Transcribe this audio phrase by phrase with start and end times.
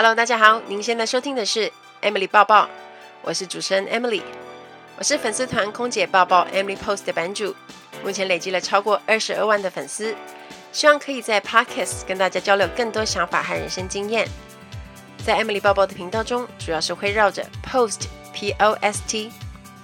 [0.00, 2.68] Hello，大家好，您现在收听的是 Emily 抱抱，
[3.20, 4.22] 我是主持人 Emily，
[4.96, 7.52] 我是粉丝团空姐抱抱 Emily Post 的版主，
[8.04, 10.14] 目前累积了超过二十二万的粉丝，
[10.70, 14.28] 希望可以在 Podcast 跟大家交流更多想法和人生经验。
[15.26, 19.32] 在 Emily 抱抱的频道中，主要是会绕着 Post P O S T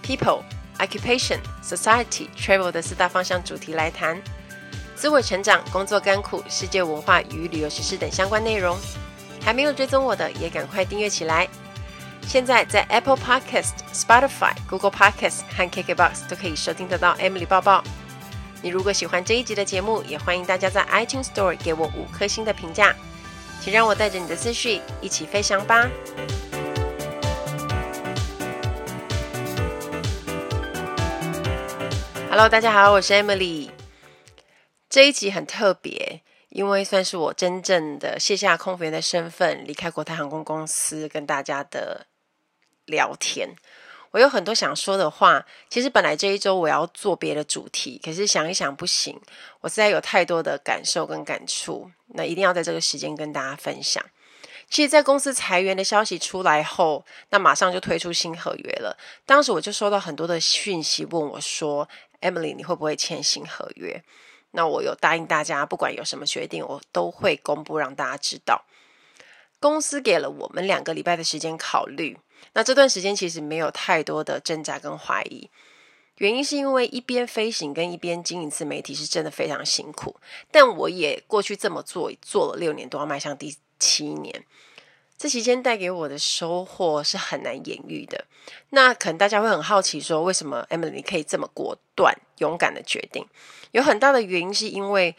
[0.00, 0.44] People
[0.78, 4.22] Occupation Society Travel 的四大方向主题来谈
[4.94, 8.78] 自我成长、工作甘苦、世界文化与旅游实施等相关内容。
[9.44, 11.46] 还没有追踪我的，也赶快订阅起来。
[12.26, 17.84] 现在在 Apple Podcast、Spotify、Google Podcast 和 KKBox 都可以收听得到 Emily 报报。
[18.62, 22.96] 你如果喜欢这一集的节目，也欢迎大家在 iTunes Store 给我五颗星的评价。
[23.60, 25.88] 请让我带着你的思绪一起飞翔吧。
[32.30, 33.68] Hello，大家好，我是 Emily。
[34.88, 36.22] 这一集很特别。
[36.54, 42.06] 因为算是我真正的卸下空服员的身份，离开国泰航空公司，跟大家的
[42.84, 43.56] 聊天，
[44.12, 45.44] 我有很多想说的话。
[45.68, 49.20] 其实本来这一周我要做别的主题，可是想一想不行，
[49.62, 54.00] 我实在有太多的感受跟感触，那一定要在这个时间跟大家分享。
[54.70, 58.96] 其实，在公司裁员的消息出来后，那马上就推出新合约了。
[59.26, 61.88] 当时我就收到很多的讯息，问我说
[62.20, 64.00] ：“Emily，你会不会签新合约？”
[64.54, 68.64] 那我有答应大家，不管有什么决定，我都会公布让大家知道。
[69.60, 72.18] 公司给了我们两个礼拜的时间考虑。
[72.52, 75.50] 那这段时间其实没有太多的挣扎跟怀疑，
[76.18, 80.16] 原因是因为一边飞行跟一边经营自媒体是真的非常辛苦。
[80.50, 84.44] 但我也过去这么做，做了六年多，要迈向第七年。
[85.16, 88.26] 这期间带给我的收获是很难言喻的。
[88.70, 93.26] 那可能大家会很好奇，说为什么 Emily 可以这么果断、勇敢的决定？
[93.74, 95.16] 有很大的原因是因为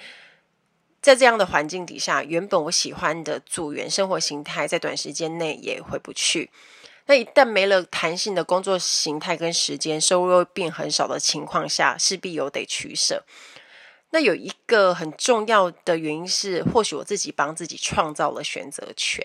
[1.01, 6.49] 在这样的环境底下，原本我喜欢的组员生活形态，在短时间内也回不去。
[7.07, 13.25] 那一旦没了弹性的工作形态跟时间，收入又变很少的情况下，势必有得取舍。
[14.11, 19.21] 那有一个很重要的原因是，或许我自己帮自己创造了选择权。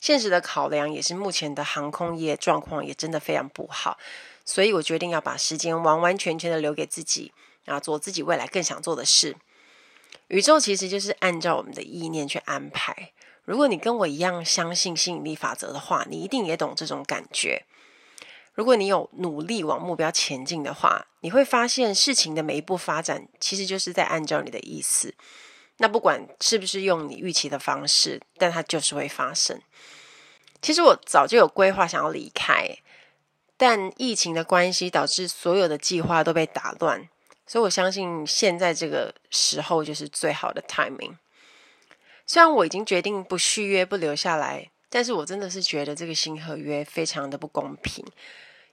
[0.00, 3.96] 现实的考量也是，目前的航空业状况也真的非常不好，
[4.44, 7.32] 所以我决定要把时间完完全全的留给自己，
[7.68, 9.36] 然后做自己未来更想做的事。
[10.28, 13.12] 宇宙其实就是按照我们的意念去安排。
[13.44, 17.64] 如果你跟我一样相信吸引力法则的话，你一定也懂这种感觉。
[18.54, 25.14] 如果你有努力往目标前进的话，你会发现事情的每一步发展，其实就是在按照你的意思。
[25.76, 29.60] 那不管是不是用你预期的方式，但它就是会发生。
[30.60, 32.78] 其实我早就有规划想要离开，
[33.56, 37.08] 但疫情的关系导致所有的计划都被打乱，
[37.48, 41.16] 所以我相信现在这个时候就是最好的 timing。
[42.26, 48.04] 虽然我已经决定不续约、不留下来，但是我真的是觉得这个新合约非常的不公平，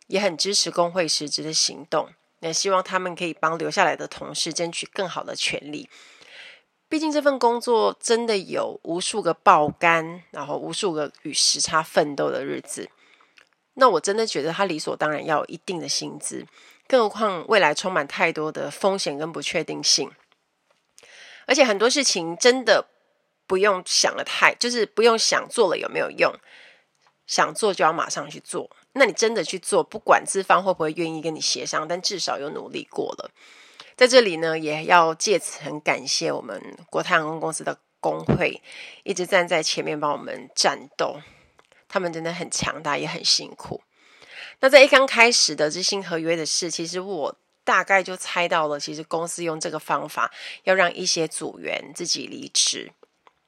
[0.08, 2.09] 也很支持工会实质的行动，
[2.41, 5.90] 也希望他们可以帮留下来的同事争取更好的权利。
[6.90, 12.90] 毕竟这份工作真的有无数个爆肝，然后无数个与时差奋斗的日子。
[13.75, 16.46] 那我真的觉得他理所当然要有一定的薪资，
[16.88, 20.12] 更何况未来充满太多的风险跟不确定性。
[21.47, 22.88] 而且很多事情真的
[23.46, 26.34] 不用想了太，就是不用想做了有没有用，
[27.28, 28.69] 想做就要马上去做。
[28.94, 33.29] 那你真的去做，不管资方会不会愿意跟你协商，但至少有努力过了。
[33.95, 38.62] 在这里呢，也要借此很感谢我们国泰航空公司的工会，
[39.03, 41.22] 一直站在前面帮我们战斗。
[41.88, 43.81] 他们真的很强大，也很辛苦。
[44.59, 50.31] 那在一刚开始的知新合约的事，其实我大概就猜到了，其实公司用这个方法
[50.63, 52.91] 要让一些组员自己离职。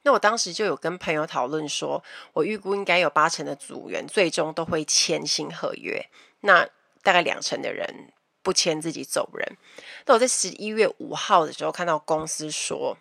[0.03, 2.03] 那我当时就有跟朋友讨论说，
[2.33, 6.07] 我预估应该有八成的组员最终都会签新合约，
[6.41, 6.67] 那
[7.03, 8.13] 大概两成的人。
[8.43, 9.57] 不签自己走人。
[10.05, 12.97] 那我在十一月五号的时候看到公司说，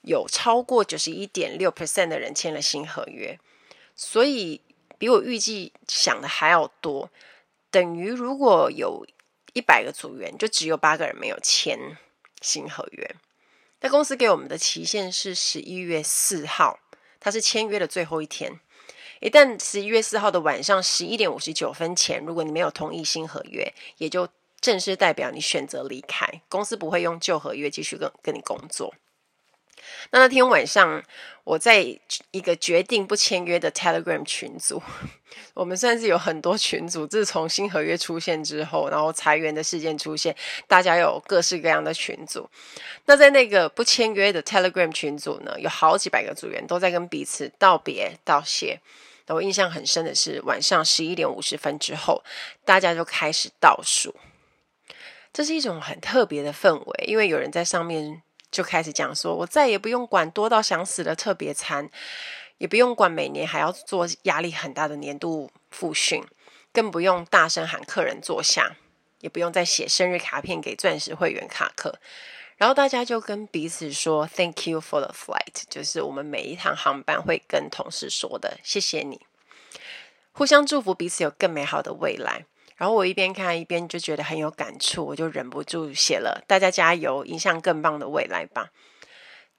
[0.00, 3.38] 有超过九十一点六 percent 的人签了新合约，
[3.94, 4.62] 所以
[4.98, 7.10] 比我预计想的还要多。
[7.70, 9.06] 等于如果有
[9.52, 11.96] 一百个组员，就只有八个人没有签
[12.40, 13.14] 新合约。
[13.80, 16.78] 那公司给我们的期限是十一月四号，
[17.20, 18.60] 它是签约的最后一天。
[19.20, 24.28] 一旦十一月四号的晚上十一点五十九分前，如果你没有同意新合约，也就
[24.60, 28.94] 正式代表你选择离开公司，不会用旧合约继续跟跟你工作。
[30.10, 31.02] 那那天晚上，
[31.44, 31.84] 我在
[32.30, 34.82] 一个决定不签约的 Telegram 群组，
[35.54, 37.06] 我们算是有很多群组。
[37.06, 40.34] 自从新合约出现之后，然后裁员的事件出现，
[40.66, 42.48] 大家有各式各样的群组。
[43.06, 48.80] 那在那个不签约的 Telegram 群组呢，有好几百个组员都在跟彼此道别道谢。
[49.26, 52.22] 我印象很深的是，晚上十一点五十分之后，
[52.64, 54.14] 大家就开始倒数。
[55.32, 58.22] 这是一种很特别的氛围，因为有人在上面。
[58.54, 61.90] 就开始讲说，我再也不用管多到想死的特别餐，
[62.58, 66.24] 也不用管每年还要做压力很大的年度复训，
[66.72, 68.76] 更不用大声喊客人坐下，
[69.18, 71.98] 也不用再写生日卡片给钻石会员卡客。
[72.56, 79.20] 然后大家就跟彼此说 “Thank you for the flight”，就是我们每一趟航班会跟同事说的“谢谢你”，
[80.30, 82.46] 互相祝福彼此有更美好的未来。
[82.76, 88.70] 然后我一边看一边就觉得很有感触，我就忍不住写了“大家加油，迎向更棒的未来吧”。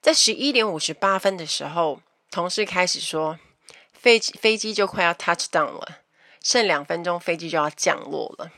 [0.02, 3.40] 在十一点五十八分的时候，同事开始说
[3.94, 6.00] ：“飞机飞机就快要 touch down 了，
[6.44, 8.52] 剩两分钟飞机就要降落了。”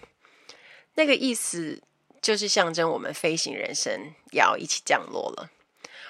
[0.96, 1.82] 那个意思
[2.20, 5.52] 就是象征我们飞行人生也要一起降落了。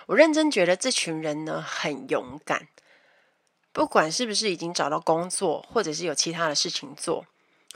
[0.06, 2.70] 我认真觉得这群人呢很勇敢，
[3.74, 7.26] 不管是不是已经找到工作，或者是有其他的事情做。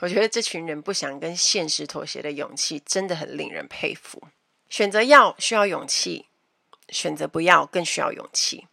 [0.01, 4.21] 我觉得这群人不想跟现实妥协的勇气真的很令人佩服。
[4.67, 6.25] 选择要需要勇气，
[6.89, 8.67] 选择不要更需要勇气。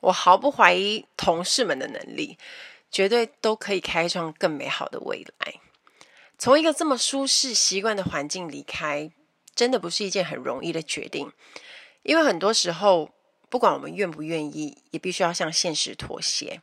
[0.00, 2.38] 我毫不怀疑同事们的能力，
[2.90, 5.54] 绝对都可以开创更美好的未来。
[6.38, 9.10] 从一个这么舒适习惯的环境离开，
[9.54, 11.30] 真的不是一件很容易的决定。
[12.02, 13.10] 因为很多时候，
[13.50, 16.62] 不管我们愿不愿意，也必须要向现实妥协。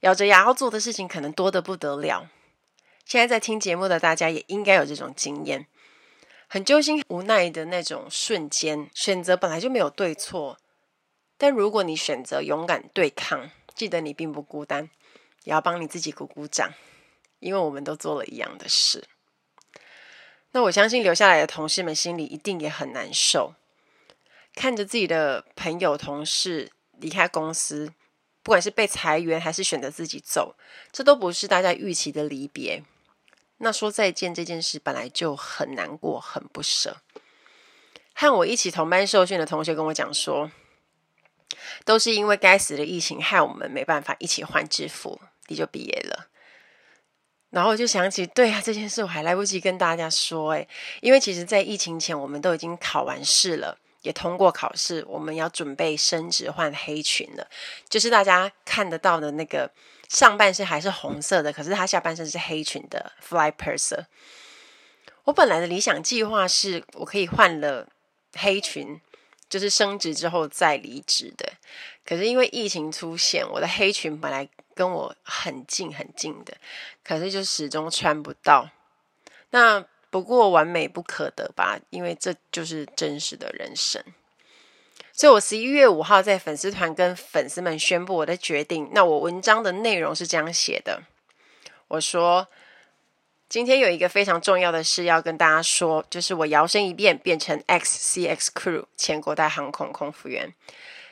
[0.00, 2.28] 咬着牙要做的事情，可能多得不得了。
[3.04, 5.66] 现在在听节目的大家也应该有这种经验，
[6.48, 8.88] 很揪心、无奈的那种瞬间。
[8.94, 10.58] 选择本来就没有对错，
[11.36, 14.88] 但如果你选择勇敢对抗，记得你并不孤单，
[15.44, 16.72] 也要帮你自己鼓鼓掌，
[17.40, 19.04] 因为我们都做了一样的事。
[20.52, 23.54] 那我相信留下来的同事们心里一定也很难受，
[24.54, 27.92] 看着自己的朋友、同事离开公司，
[28.42, 30.54] 不管是被裁员还是选择自己走，
[30.92, 32.82] 这都不是大家预期的离别。
[33.64, 36.96] 那说再见这件事本来就很难过，很不舍。
[38.12, 40.50] 和我一起同班受训的同学跟我讲说，
[41.84, 46.26] 都是因为该死的疫情害我们没办法一起换制服，你就毕业了。
[47.50, 50.68] 然后我就想起，对啊，这件事我还来不及跟大家说诶，
[51.00, 57.48] 因为其实，在疫情前我们都已经考完试了，也通过考试，我们要准备升职换黑裙了，
[57.88, 59.70] 就是大家看得到的那个。
[60.12, 64.04] 上半身还是红色的，可是他下半身是黑裙的 Fly Purser。
[65.24, 67.88] 我本来的理想计划是我可以换了
[68.34, 69.00] 黑裙，
[69.48, 71.54] 就是升职之后再离职的。
[72.04, 76.54] 可是因为疫情出现，我的黑裙本来跟我很近很近的，
[77.02, 78.68] 可是就始终穿不到。
[79.48, 84.04] 那不过完美不可得吧，因为这就是真实的人生。
[85.22, 88.90] 所以我十一月五号在粉丝团跟粉丝们宣布我的决定。
[88.90, 91.00] 那我文章的内容是这样写的：
[91.86, 92.48] 我说，
[93.48, 100.52] 今天有一个非常重要的事要跟大家说，就是我摇身一变变成 XCX Crew 前国泰航空空服员。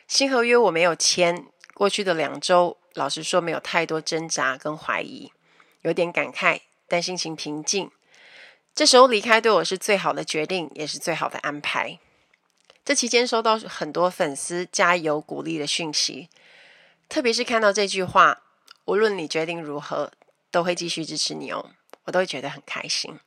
[0.08, 5.30] 新合约我没有签，过去的两周，老实说没有太多挣扎跟怀疑，
[5.82, 7.88] 有点感慨，但心情平静。
[8.74, 12.00] 这时候离开对我是最好的决定，也是最好的安排。
[12.90, 16.28] 这期间收到很多粉丝加油鼓励的讯息，
[17.08, 18.42] 特别是看到这句话
[18.86, 20.10] “无论你决定如何，
[20.50, 21.70] 都会继续支持你哦”，
[22.06, 23.20] 我都会觉得很开心。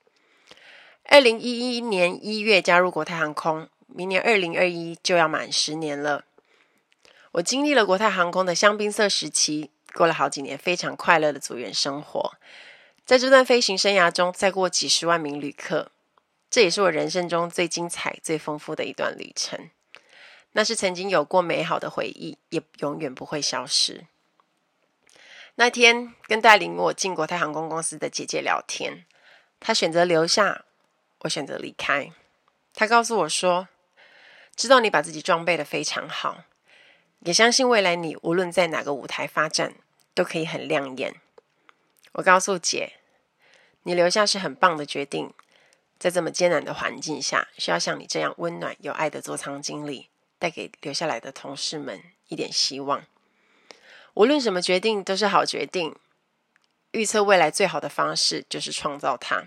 [1.06, 6.26] 二零一一年一月加入国泰航空，明年二零二一就要满十年了。
[7.32, 12.34] 我经历了国泰航空的香槟色时期，过了好几年非常快乐的组员生活，
[13.06, 15.94] 在这段飞行生涯中，载过几十万名旅客。
[16.54, 19.72] 这也是我人生中最精彩、最丰富的一段旅程。
[20.52, 24.06] 那是曾经有过美好的回忆，也永远不会消失。
[25.56, 29.06] 那天跟带领我进国泰航空公司的姐姐聊天，
[29.60, 30.66] 她选择留下，
[31.22, 32.12] 我选择离开。
[32.76, 33.68] 她告诉我说
[34.56, 36.44] ：“知道你把自己装备得非常好，
[37.22, 39.74] 也相信未来你无论在哪个舞台发展，
[40.14, 41.16] 都可以很亮眼。”
[42.14, 42.94] 我告诉姐
[43.82, 45.34] ：“你留下是很棒的决定。”
[46.04, 53.06] 在这么艰难的环境下，需要像你这样温暖有爱的座舱经理，带给留下来的同事们一点希望。
[54.16, 55.96] 无论什么决定都是好决定。
[56.92, 59.46] 预测未来最好的方式就是创造它。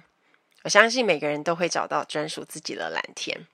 [0.63, 3.47] 我相信每个人都会找到专属自己的蓝天。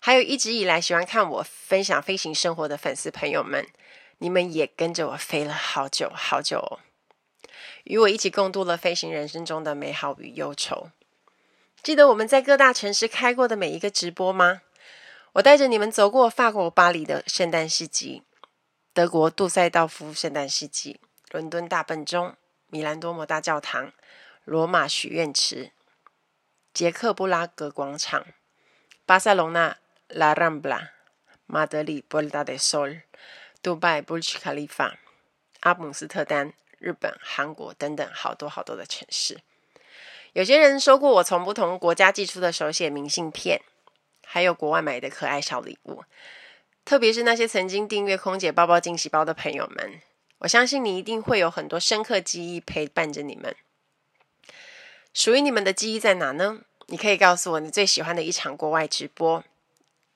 [0.00, 3.68] 还有一直以来喜欢看我分享飞行生活的粉丝朋友们，
[4.18, 6.80] 你们也跟着我飞了好久好久哦，
[7.84, 10.90] 与我一起共度了飞行人生中的美好与忧愁。
[11.86, 14.62] 记得我们在各大城市开过的每一个直播吗？
[15.34, 18.24] 我带着你们走过法国巴黎的圣诞市集，
[18.92, 20.98] 德国杜塞道夫圣诞市集，
[21.30, 22.34] 伦敦大笨钟，
[22.66, 23.92] 米兰多摩大教堂，
[24.42, 25.70] 罗马许愿池，
[26.74, 28.26] 捷克布拉格广场，
[29.04, 29.76] 巴塞隆纳
[30.08, 30.90] 拉让布拉，
[31.46, 33.02] 马德里波尔达德索尔，
[33.62, 34.98] 杜拜布什卡利法，
[35.60, 39.38] 阿姆斯特丹，日本、韩国等等好多好多的城市。
[40.36, 43.62] 有些人收过我从不同国家寄出的手写明信片。
[44.22, 46.04] 还有国外买的可爱小礼物，
[46.84, 50.02] 特别是那些曾经订阅空姐包包惊喜包的朋友们，
[50.40, 53.56] 我相信你一定会有很多深刻记忆陪伴着你们。
[55.14, 56.60] 属于你们的记忆在哪呢？
[56.88, 59.42] 你可以告诉我你最喜欢的一场国外直播，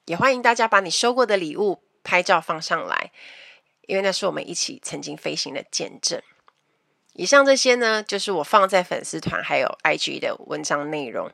[0.05, 3.11] 也欢迎大家把你收过的礼物拍照放上来，
[3.87, 6.21] 因为那是我们一起曾经飞行的见证。
[7.21, 11.31] 以上这些呢，就是我放在粉丝团还有 IG 的文章内容。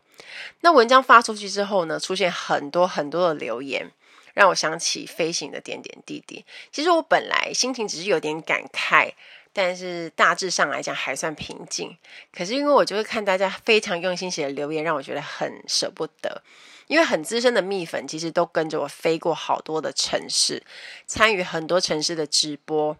[0.62, 3.93] 那文章发出去之后呢，出现很多很多的留言，
[4.35, 6.45] 让我想起飞行的点点滴滴。
[6.73, 9.12] 其实我本来心情只是有点感慨，
[9.52, 11.97] 但是大致上来讲还算平静。
[12.33, 16.43] 可是因为我就会看大家非常用心写的留言，让我觉得很舍不得。
[16.88, 20.64] 因为很资深的蜜粉，其实都跟着我飞过好多的城市，
[21.07, 22.97] 参与很多城市的直播。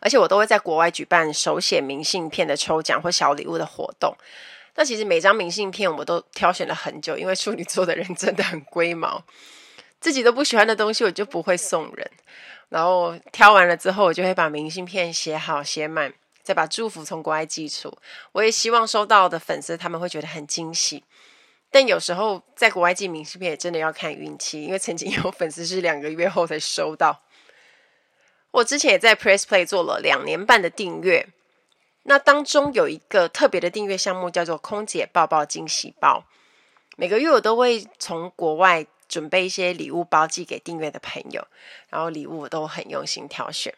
[0.00, 4.16] 而且我都会在国外举办手写明信片的抽奖或小礼物的活动。
[4.74, 9.22] 那其实每张明信片我都挑选了很久，因为处女座的人真的很龟毛，
[10.00, 12.10] 自己都不喜欢的东西我就不会送人。
[12.70, 17.92] 然后挑完了之后，我就会把明信片写好写满，再把祝福从国外寄出。
[18.32, 21.04] 我也希望收到的粉丝他们会觉得很惊喜。
[21.70, 27.20] 但有时候在国外寄明信片也真的要看运气，因为曾经有粉丝是两个月后才收到。
[28.52, 31.28] 我之前也在 Press Play 做了两年半的订阅，
[32.04, 36.24] 那当中有一个特别的订阅项目叫做“空姐抱抱惊喜包”。
[36.96, 41.46] 每个月我都会从国外准备一些礼物包寄给订阅的朋友，
[41.88, 43.74] 然后礼物我都很用心挑选。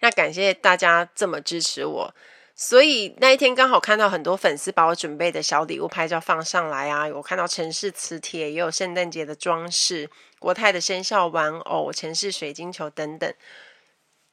[0.00, 2.14] 那感谢大家这么支持我，
[2.56, 10.08] 所以那一天刚好看到很多粉丝把我准备的小礼物拍照放上来啊，我看到城市磁铁，也有圣诞节的装饰、
[10.38, 13.32] 国泰的生肖玩偶、城市水晶球等等。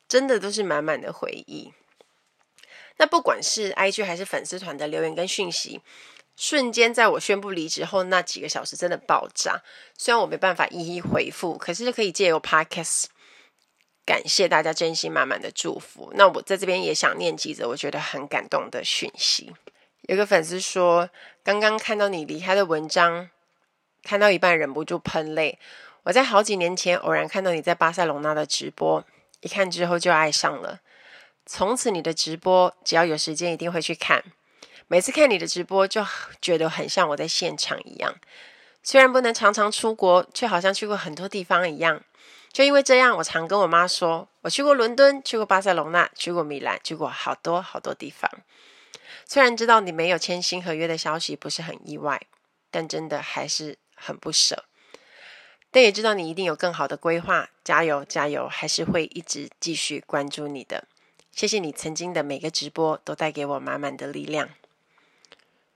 [0.09, 1.71] 真的都是满满的回忆。
[2.97, 5.79] 那不管是 IG 还是粉丝团的留言跟讯息，
[6.35, 9.61] 瞬间在我宣布离职后那几个小时真的爆炸。
[9.97, 13.05] 虽然我没办法一一回复，可是可以借由 Podcast
[14.05, 16.11] 感谢大家真心满满的祝福。
[16.15, 19.53] 那我在这边也想念几则我觉得很感动的讯息。
[20.01, 21.09] 有个粉丝说，
[21.43, 23.29] 刚刚看到你离开的文章，
[24.03, 25.59] 看到一半忍不住喷泪。
[26.03, 29.05] 我在好几年前偶然看到你在巴塞隆纳的直播。
[29.41, 30.81] 一看之后就爱上了，
[31.45, 34.23] 从此你的直播只要有时间一定会去看。
[34.87, 36.05] 每次看你的直播就
[36.41, 38.15] 觉得很像我在现场一样，
[38.81, 42.03] 虽然不能常常出国，却好像去过很多地方一样。
[42.51, 48.29] 就因为这样，我常跟我妈说，我去过伦敦，去过巴塞隆纳，去过米兰，去过好多好多地方。
[49.25, 52.19] 虽然知道你没有签新合约的消息不是很意外，
[52.71, 54.65] 但真的还是很不舍。
[55.71, 58.47] 但也知道你一定有更好的规划，加油加油！
[58.47, 60.87] 还是会一直继续关注你的。
[61.31, 64.49] 谢谢你曾经的每个直播，都带给我满满的力量。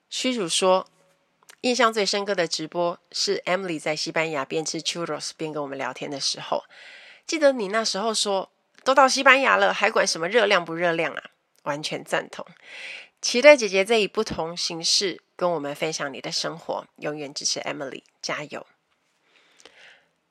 [0.09, 0.87] 虚主说，
[1.61, 6.63] 印象最深刻的直播是 Emily 在西班牙边吃 churros 边跟我们聊天的时候。
[7.25, 8.51] 记得你那时候说，
[8.83, 11.23] 都到西班牙了，还管什么热量不热量啊？
[11.63, 12.45] 完全赞同。
[13.21, 16.85] 期待姐姐再以不同形式跟我们分享你的生活。
[16.97, 18.67] 永远支持 Emily，加油！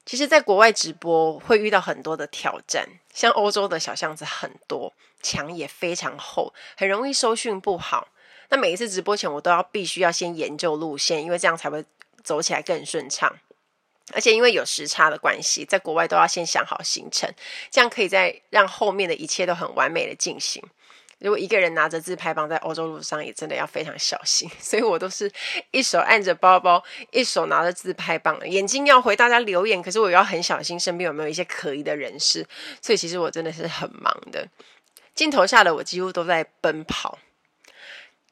[0.05, 4.93] 其实，在国外直播会遇到很多的挑战，像欧洲的小巷子很多，
[5.23, 8.09] 墙也非常厚，很容易收讯不好。
[8.49, 11.85] 那每一次直播前，我都要必须要先研究路线，因为这样才会
[12.25, 13.33] 走起来更顺畅。
[14.13, 17.33] 而且因为有时差的关系，在国外都要先想好行程，
[17.71, 20.63] 这样可以在让后面的一切都很完美的进行。
[21.23, 24.51] 如果一个人拿着自拍棒在欧洲路上，也真的要非常小心。
[24.59, 25.31] 所以我都是
[25.71, 32.45] 一手按着包包，一手拿着自拍棒，眼睛要回大家留言，可是我要很小心身边有没有一些可疑的人士。
[32.81, 34.49] 所以其实我真的是很忙的，
[35.15, 37.19] 镜头下的我几乎都在奔跑。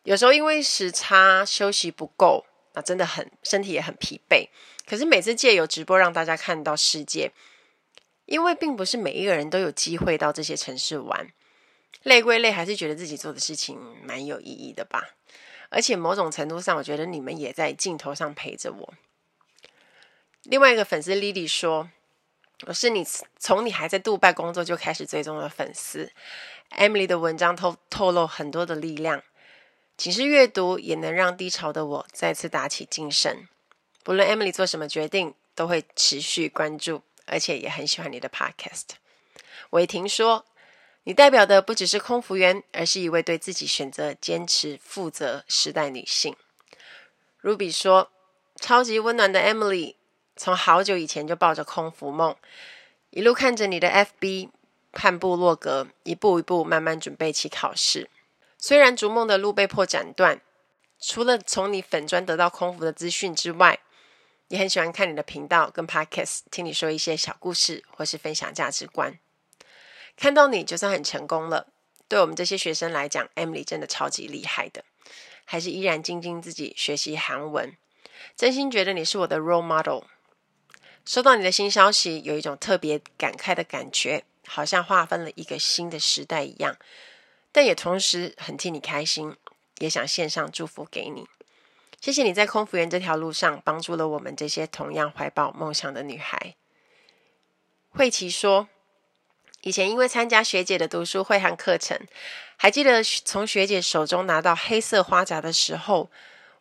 [0.02, 4.48] 有时候因为时差休息不够，那真的很身体也很疲惫。
[4.84, 7.30] 可是每次借由直播让大家看到世界，
[8.26, 11.28] 因为并不是每一个人都有机会到这些城市玩。
[12.02, 15.10] 累归累，还是觉得自己做的事情蛮有意义的吧。
[15.68, 18.94] 而且某种程度上，我觉得你们也在镜头上陪着我。
[20.44, 21.90] 另外一个粉丝 Lily 说
[22.66, 23.06] ：“我是你
[23.38, 26.10] 从你还在杜拜工作就开始追踪的粉丝
[26.70, 29.22] ，Emily 的文章透透露很多的力量，
[29.96, 33.46] 仅是阅读也能让低潮的我再次打起精神。
[34.02, 38.86] 不论 Emily 做什么决定，都会持续关注，而且也很喜欢你的 Podcast。”
[39.70, 40.46] 伟霆说。
[41.04, 46.36] 你代表的不只是空服员，而是一位对自己选择坚持、负责时代女性。
[47.42, 48.10] Ruby 说
[48.60, 49.96] ：“超级温暖的 Emily，
[50.36, 52.36] 从好久以前就抱着空服梦，
[53.08, 54.50] 一路看着你的 FB
[54.92, 58.10] 和部落格，一步一步慢慢准备起考试。
[58.58, 60.42] 虽然逐梦的路被迫斩断，
[61.00, 63.80] 除了从你粉专得到空服的资讯之外，
[64.48, 69.18] 也很喜欢看你的频道跟 Podcast，听你说一些小故事，或是分享价值观。”
[70.20, 71.66] 看到你就算很成功了。
[72.06, 74.84] 对我们这些学生来讲，Emily 真的超级厉害的，
[75.46, 77.74] 还是依然精进自己学习韩文。
[78.36, 80.04] 真心觉得你是我的 role model。
[81.06, 86.76] 收到你的新消息，有一种特别感慨的感觉，好像划分了一个新的时代一样。
[87.50, 89.34] 但也同时很替你开心，
[89.78, 91.26] 也想献上祝福给你。
[91.98, 96.56] 谢谢你在空服员这条路上帮助了我们这些同样怀抱梦想的女孩。
[97.88, 98.68] 慧琪说。
[99.62, 101.98] 以前因为参加学姐的读书会和课程，
[102.56, 106.10] 还记得从学姐手中拿到黑色花夹的时候，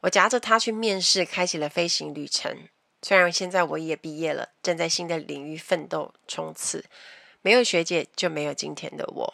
[0.01, 2.67] 我夹着它去面试，开启了飞行旅程。
[3.01, 6.83] 虽然现在我也毕业了，正在新的领域奋斗冲刺，
[7.41, 9.33] 没有学姐就没有今天的我。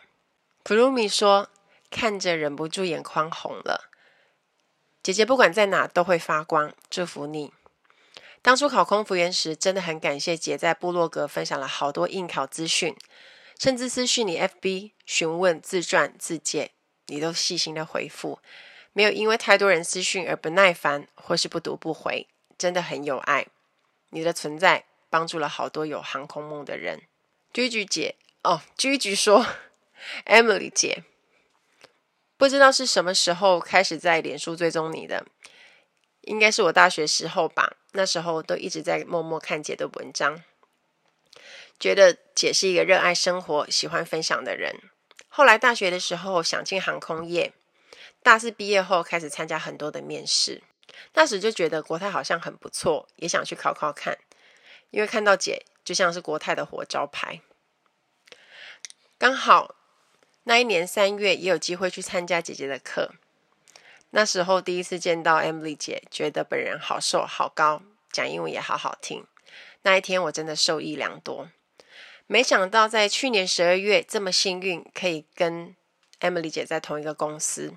[0.61, 1.49] 普鲁米说
[1.89, 3.89] ：“看着忍不住眼眶红了。”
[5.01, 7.51] 姐姐不管在哪都会发光，祝福你。
[8.43, 12.95] 当初考空服员时，真的很感谢姐在部落格分享了好多应考资讯。
[13.59, 16.71] 甚至私讯你 FB 询问自传自荐，
[17.07, 18.39] 你都细心的回复，
[18.93, 23.47] 没有因为太多人私讯而不耐烦或是不读不回，真的很有爱。
[24.09, 27.03] 你的存在帮助了好多有航空梦的人。
[27.53, 29.45] 居居姐哦，居居说
[30.25, 31.03] ，Emily 姐，
[32.37, 35.25] 不知道是什么时候开始在脸书追踪你的，
[36.21, 40.43] 应该是我大学时候吧，那时候都一直在默默看姐的文章。
[41.79, 44.75] 觉得姐是一个热爱生活、喜欢分享的人。
[45.27, 47.53] 后来大学的时候想进航空业，
[48.23, 50.63] 大四毕业后开始参加很多的面试。
[51.13, 54.17] 那时就觉得国泰好像很不错，也想去考考看。
[54.91, 57.41] 因为看到姐就像是国泰的活招牌。
[59.17, 59.75] 刚好
[60.43, 63.15] 那一年三月也有机会去参加姐姐的课。
[64.11, 69.25] 那时候第一次见到 Emily 姐，觉得本人好瘦好高，讲英文也好好听。
[69.81, 71.49] 那一天我真的受益良多。
[72.27, 75.75] 没想到在去年十二月这么幸运，可以跟
[76.19, 77.75] Emily 姐在同一个公司，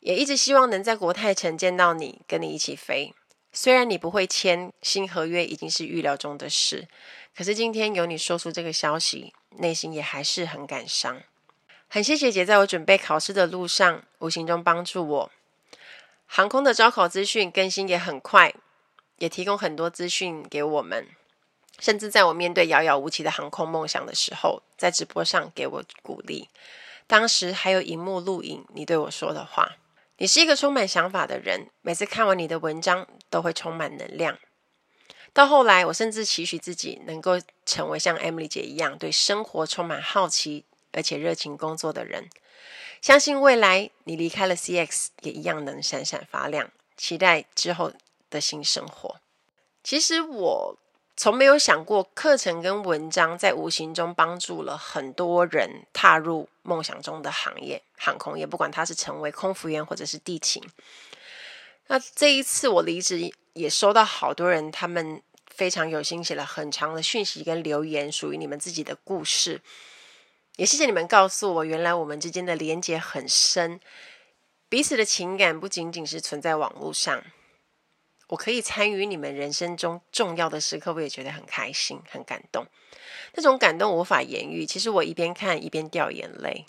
[0.00, 3.14] 也一直希望能在国泰城见到你，跟你一起飞。
[3.52, 6.86] 虽然你不会签新合约，已经是预料中的事，
[7.34, 11.22] 可是今天有你说出这个消息，内心也还是很感伤。
[11.88, 15.32] 很谢谢姐在我准备考试的路上，无形中帮助我。
[16.26, 18.52] 航空的招考资讯更新也很快，
[19.16, 21.06] 也提供很多资讯给我们。
[21.78, 26.48] 甚至在我面对遥遥无期的航空梦想的时候，在直播上给我鼓励。
[27.06, 29.76] 当时还有荧幕录影你对我说的话。
[30.18, 34.38] 你是一个充满想法的人，每次看完你的文章都会充满能量。
[35.32, 42.30] 到后来，我甚至期许自己能够成为像 Emily 姐一样对生活充满好奇而且热情工作的人。
[43.02, 46.70] 相信未来你离开了 CX 也一样能闪闪发亮。
[46.96, 47.92] 期待之后
[48.30, 49.20] 的新生活。
[49.84, 50.78] 其实我。
[51.16, 58.46] 从没有想过，课程跟文章在无形中帮助了很多人踏入梦想中的行业——航空业。
[58.46, 60.62] 不管他是成为空服员，或者是地勤。
[61.86, 69.62] 那这一次我离职，也收到好多人，他们非常有心，写了很长的讯息跟留言，属于你们自己的故事。
[70.56, 73.80] 也谢谢你们告诉我，原来我们之间的连结很深，
[74.68, 77.24] 彼此的情感不仅仅是存在网络上。
[78.28, 82.66] 我可以参与你们人生中重要的时刻，我也觉得很开心、很感动。
[83.34, 84.66] 那种感动无法言喻。
[84.66, 86.66] 其实我一边看一边掉眼泪。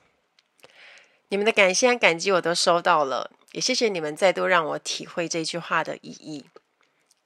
[1.30, 6.46] 你们的感谢和感激我都收到了，也谢谢你们再度让我体会这句话的意义。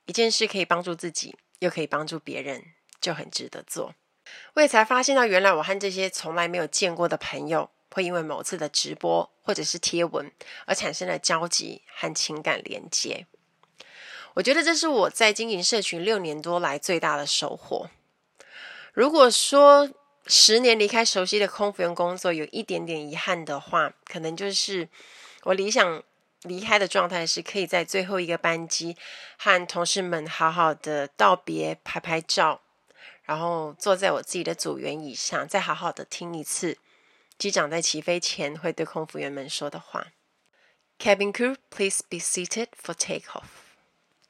[0.05, 2.63] 一件事可以帮助自己，又可以帮助别人，
[2.99, 3.93] 就很值得做。
[4.53, 10.31] 我也才发现到，原来我和这些从来没有见过的朋友，会因为某次的直播或者是贴文
[10.65, 13.27] 而产生了交集和情感连接。
[14.35, 17.89] 我觉得这是我在经营社群六年多来最大的收获。
[18.93, 19.89] 如果说
[20.27, 24.87] 十年离开熟悉的空服员工作有一点点遗憾的话，可能就是
[25.43, 26.03] 我理想
[26.43, 28.95] 离开的状态是可以在最后一个班机
[29.37, 32.61] 和同事们好好的道别、拍拍照，
[33.23, 36.77] 然后坐在我自己的组员椅上，再好好的听一次
[37.37, 40.07] 机长在起飞前会对空服员们说的话。
[40.99, 43.70] Cabin crew, please be seated for takeoff。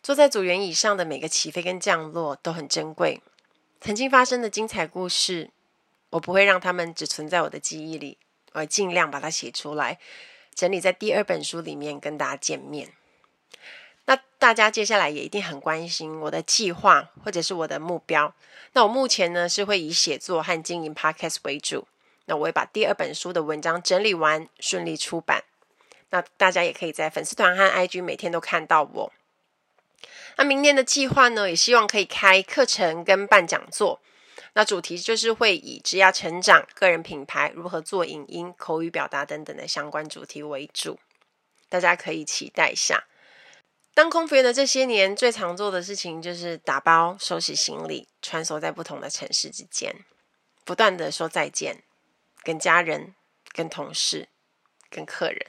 [0.04, 3.22] 坐在组员椅上的每个起飞跟降落都很珍贵，
[3.80, 5.52] 曾经发生的精彩故事，
[6.10, 8.18] 我不会让他们只存在我的记忆里，
[8.54, 10.00] 我尽量把它写出来。
[10.56, 12.90] 整理在第二本书里面跟大家见面。
[14.06, 18.34] 那大家接下来也一定很关心我的计划或者是我的目标。
[18.74, 21.88] 那我目前呢是会以写作和经营 Podcast 为主。
[22.26, 25.44] 那我会把第二本书的文章整理完，顺利出版。
[26.10, 29.14] 那大家也可以在粉丝团和 IG 每天都看到我。
[30.38, 34.02] 那明年的计划呢，也希望可以开课程跟办讲座。
[34.54, 41.00] 那主题就是会以职业成长、个人品牌、如何做影音、口语表达等等的相关主题为主，
[41.70, 43.06] 大家可以期待一下。
[43.94, 49.96] 当空服员的这些年，最常做的事情就是打包、收拾行李，穿梭在不同的城市之间，
[50.66, 51.84] 不断的说再见，
[52.44, 53.16] 跟家人、
[53.54, 54.28] 跟同事、
[54.90, 55.46] 跟客人。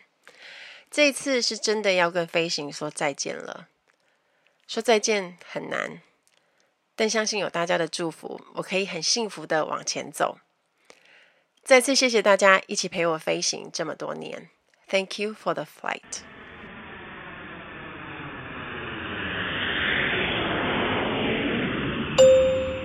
[0.91, 3.69] 这一次是真的要跟飞行说再见了，
[4.73, 6.01] 说再见很难。
[6.97, 10.39] 但相信有大家的祝福，我可以很幸福的往前走。
[11.63, 14.49] 再次谢谢大家一起陪我飞行这么多年
[14.89, 16.01] ，Thank you for the flight。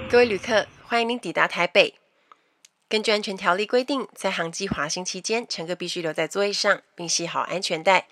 [0.10, 1.96] 各位旅客，欢迎您抵达台北。
[2.90, 8.10] 根据安全条例规定，在航机滑行期间，乘客必须留在座位上，并系好安全带，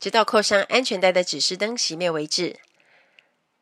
[0.00, 2.58] 直到扣上安全带的指示灯熄灭为止。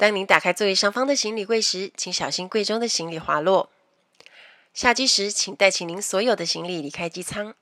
[0.01, 3.69] 当您打开座位上方的行李柜时，请小心柜中的行李滑落。
[4.73, 7.55] 下机时，请带起您所有的行李离开机舱。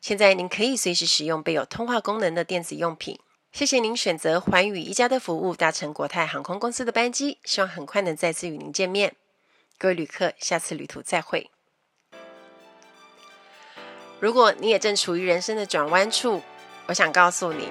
[0.00, 3.20] 现在您可以随时使用备有通话功能的电子用品。
[3.52, 9.14] 谢谢您选择寰宇一家的服务，搭乘国泰航空公司的班机，希望很快能再次与您见面。
[9.76, 11.50] 各位旅客，下次旅途再会。
[14.18, 16.40] 如果你也正处于人生的转弯处，
[16.86, 17.68] 我想告诉你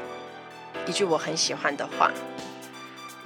[0.85, 2.13] 一句我很喜欢的话。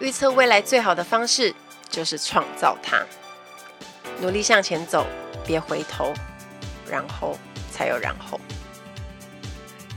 [0.02, 1.54] 预测未来最好的方式
[1.88, 3.06] 就是创造它，
[4.20, 5.06] 努力向前走，
[5.46, 6.12] 别回头，
[6.90, 7.38] 然后
[7.72, 8.40] 才有然后。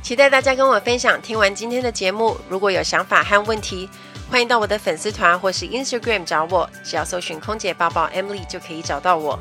[0.02, 1.20] 期待大家跟我分享。
[1.22, 3.88] 听完今天的节目，如果有想法和问题，
[4.30, 9.38] 欢迎到我的粉丝团或是 Instagram 找我，只要搜寻“空姐抱抱 Emily” 就可以找到我。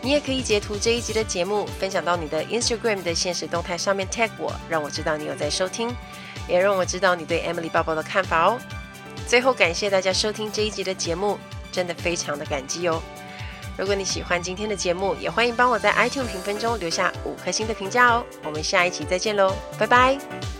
[0.00, 5.92] 你也可以截图这一集的节目，分享到你的 Instagram 的现实动态上面 tag 我，让我知道你有在收听，
[6.46, 8.56] 也让我知道你对 Emily 抱抱的看法哦。
[9.26, 11.38] 最后，感谢大家收听这一集的节目，
[11.72, 13.02] 真的非常的感激哦。
[13.76, 18.24] 如果你喜欢今天的节目，也欢迎帮我在 iTunes 评分中留下五颗星的评价哦。
[18.44, 20.55] 我们下一期再见喽，拜拜。